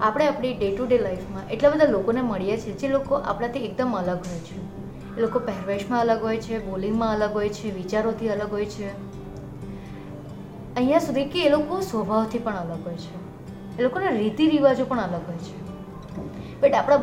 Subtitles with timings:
[0.00, 3.92] આપણે આપણી day to day લાઈફમાં એટલા બધા લોકોને મળીએ છીએ જે લોકો આપણાથી એકદમ
[3.92, 4.80] અલગ હોય છે.
[5.16, 8.88] એ લોકો પહેરવેશમાં અલગ હોય છે, બોલિંગમાં અલગ હોય છે, વિચારોથી અલગ હોય છે.
[10.76, 13.30] અહીંયા સુધી કે એ લોકો સ્વભાવથી પણ અલગ હોય છે.
[13.78, 15.70] એ લોકોના રીતિ રિવાજો પણ અલગ હોય છે.
[16.60, 16.98] બટ આપણા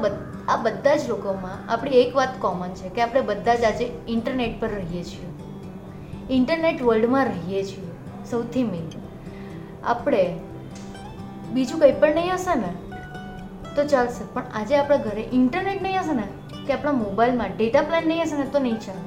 [0.48, 4.61] આ બધા જ લોકોમાં આપણી એક વાત કોમન છે કે આપણે બધા જ આજે ઇન્ટરનેટ
[4.61, 5.29] પર રહીએ છીએ.
[6.29, 7.88] ઇન્ટરનેટ વર્લ્ડમાં રહીએ છીએ.
[8.32, 8.89] સૌથી મેઇન
[9.84, 10.39] આપણે
[11.54, 12.87] બીજું કંઈ પણ નહીં હશે ને
[13.78, 14.23] તો ચાલશે.
[14.34, 16.28] પણ આજે આપણા ઘરે ઇન્ટરનેટ નહીં હશે ને,
[16.65, 19.04] કે આપણા મોબાઈલમાં ડેટા પ્લાન નહીં હશે ને, તો નહીં ચાલે.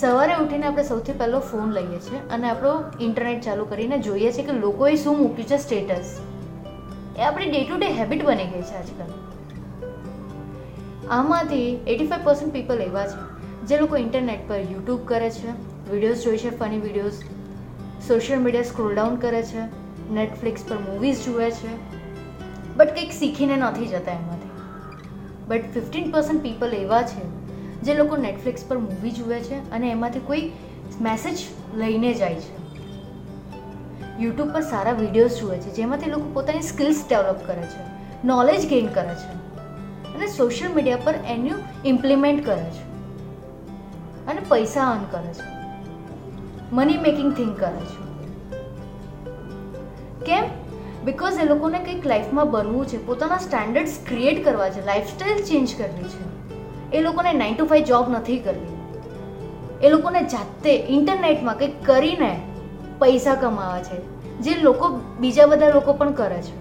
[0.00, 2.72] સવારે ઉઠીને આપણે સૌથી પહેલો ફોન લઈએ છીએ અને આપણો
[3.04, 6.10] ઇન્ટરનેટ ચાલુ કરીને જોઈએ છીએ કે લોકોએ શું મૂક્યું છે સ્ટેટસ
[7.20, 9.14] એ આપણી ડે ટુ ડે હેબિટ બની ગઈ છે આજકાલ.
[11.16, 13.24] આમાંથી એટી ફાઈવ પર્સન્ટ પીપલ એવા છે,
[13.68, 15.56] જે લોકો ઇન્ટરનેટ પર યુટ્યુબ કરે છે
[15.90, 17.20] વિડીયોઝ જોઈ છે funny videos
[18.08, 19.62] social media scroll down કરે છે
[20.18, 21.72] નેટફ્લિક્સ પર મૂવીઝ જુએ છે.
[22.76, 24.50] બટ કંઈક શીખીને નથી જતા એમાંથી.
[25.48, 27.24] બટ ફિફ્ટીન પર્સન્ટ પીપલ એવા છે,
[27.82, 30.52] જે લોકો નેટફ્લિક્સ પર મૂવી જુએ છે અને એમાંથી કોઈ
[31.00, 31.38] મેસેજ
[31.74, 32.54] લઈને જાય છે.
[34.18, 37.82] યુટ્યુબ પર સારા વિડીયોઝ જુએ છે, જેમાંથી લોકો પોતાની સ્કિલ્સ ડેવલપ કરે છે
[38.24, 39.32] નોલેજ ગેઇન કરે છે
[40.14, 42.84] અને સોશિયલ મીડિયા પર એનું ઇમ્પ્લિમેન્ટ કરે છે
[44.26, 45.48] અને પૈસા અર્ન કરે છે.
[46.72, 48.04] મની મેકિંગ થિંક કરે છે.
[50.24, 50.65] કેમ?
[51.06, 56.04] બિકોઝ એ લોકોને કંઈક લાઈફમાં બનવું છે, પોતાના સ્ટાન્ડર્ડ્સ ક્રિએટ કરવા છે લાઈફસ્ટાઈલ ચેન્જ કરવી
[56.04, 56.24] છે.
[56.96, 58.76] એ લોકોને નાઇન ટુ ફાઈવ જોબ નથી કરવી.
[59.86, 62.40] એ લોકોને જાતે ઇન્ટરનેટમાં કંઈક કરીને
[62.98, 63.98] પૈસા કમાવા છે,
[64.38, 64.88] જે લોકો
[65.20, 66.54] બીજા બધા લોકો પણ કરે છે.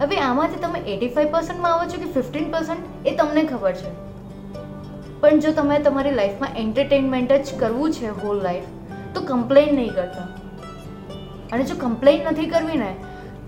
[0.00, 3.90] હવે આમાંથી તમે એટી ફાઈવ પર્સન્ટમાં આવો છો કે ફિફ્ટીન પર્સન્ટ એ તમને ખબર છે.
[5.20, 8.64] પણ જો તમે તમારી લાઈફમાં એન્ટરટેનમેન્ટ જ કરવું છે હોલ લાઈફ
[9.14, 10.26] તો કમ્પ્લેન નહીં કરતા.
[11.52, 12.96] અને જો કમ્પ્લેન નથી કરવી ને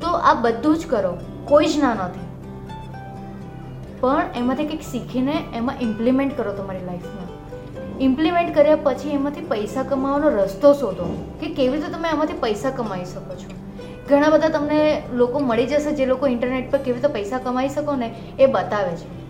[0.01, 2.27] તો આ બધું જ કરો, કોઈ જ ના નથી.
[4.01, 7.31] પણ એમાંથી કંઈક શીખીને એમાં ઇમ્પ્લિમેન્ટ કરો તમારી લાઈફમાં
[7.99, 13.05] ઇમ્પ્લિમેન્ટ કર્યા પછી એમાંથી પૈસા કમાવાનો રસ્તો શોધો, કે કેવી રીતે તમે એમાંથી પૈસા કમાઈ
[13.05, 13.51] શકો છો.
[14.09, 17.97] ઘણા બધા તમને લોકો મળી જશે જે લોકો ઇન્ટરનેટ પર કેવી રીતે પૈસા કમાઈ શકો
[17.97, 19.21] ને, એ બતાવે છે.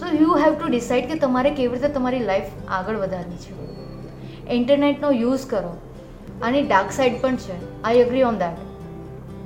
[0.00, 3.52] So you have to decide કે તમારે કેવી રીતે તમારી લાઈફ આગળ વધારવી છે.
[4.50, 5.76] ઇન્ટરનેટનો યુઝ કરો.
[6.42, 7.82] આની ડાર્ક સાઈડ પણ છે.
[7.82, 8.65] I agree on that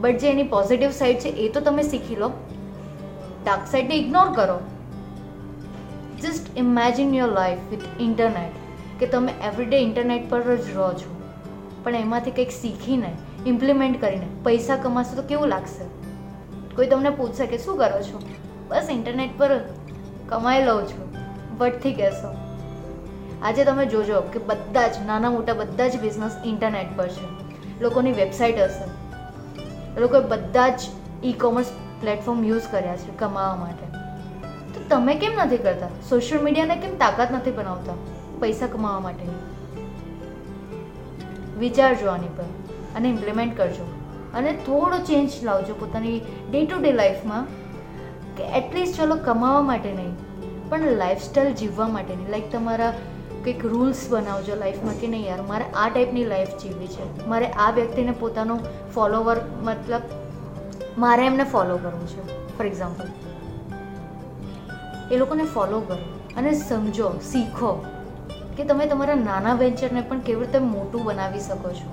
[0.01, 2.33] but જે એની પોઝિટિવ સાઈડ છે, એ તો તમે શીખી લો.
[3.45, 4.61] ડાર્ક સાઈડને ઇગ્નોર કરો.
[6.23, 8.53] Just imagine your life with internet
[9.01, 11.21] કે તમે એવરીડે ઇન્ટરનેટ પર જ રહો છો.
[11.85, 13.17] પણ એમાંથી કંઈક શીખીને
[13.47, 15.85] ઇમ્પ્લિમેન્ટ કરીને, પૈસા કમાશો તો કેવું લાગશે?
[16.77, 18.23] કોઈ તમને પૂછશે કે શું કરો છો?
[18.69, 19.61] બસ ઇન્ટરનેટ પર
[20.29, 21.15] કમાઈ લઉં છું.
[21.59, 22.35] વટથી કહેશો.
[23.43, 27.51] આજે તમે જોજો કે બધા જ, નાના મોટા બધા જ બિઝનેસ ઇન્ટરનેટ પર છે.
[27.81, 29.00] લોકોની વેબસાઇટ હશે.
[29.97, 30.81] એ લોકોએ બધા જ
[31.25, 31.71] ઈ કોમર્સ
[32.01, 33.87] પ્લેટફોર્મ યુઝ કર્યા છે કમાવા માટે.
[34.75, 35.91] તો તમે કેમ નથી કરતા?
[36.11, 37.97] સોશિયલ મીડિયાને કેમ તાકાત નથી બનાવતા
[38.41, 39.41] પૈસા કમાવા માટેની
[41.59, 42.49] વિચારજો આની પર
[42.97, 43.87] અને ઇમ્પ્લિમેન્ટ કરજો.
[44.35, 46.19] અને થોડો ચેન્જ લાવજો પોતાની
[46.51, 47.45] ડે ટુ ડે લાઈફમાં
[48.37, 50.15] કે એટલીસ્ટ ચલો કમાવા માટે નહીં,
[50.69, 52.93] પણ લાઈફસ્ટાઈલ જીવવા માટેની લાઈક તમારા
[53.45, 55.43] કંઈક રૂલ્સ બનાવજો લાઈફમાં કે નહીં યાર?
[55.51, 57.05] મારે આ ટાઈપની લાઈફ જીવવી છે.
[57.29, 58.57] મારે આ વ્યક્તિને પોતાનો
[58.95, 60.05] ફોલોવર મતલબ
[60.99, 62.21] મારે એમને ફોલો કરવું છે
[62.57, 63.09] ફોર એક્ઝામ્પલ
[65.13, 65.99] એ લોકોને ફોલો કરો
[66.37, 67.71] અને સમજો, શીખો
[68.57, 71.89] કે તમે તમારા નાના વેન્ચરને પણ કેવી રીતે મોટું બનાવી શકો છો.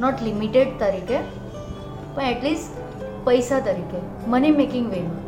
[0.00, 1.18] નોટ લિમિટેડ તરીકે,
[2.14, 2.82] પણ એટલીસ્ટ
[3.24, 5.25] પૈસા તરીકે મની મેકિંગ વેમાં